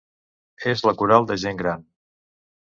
[0.71, 1.85] És la coral de gent gran.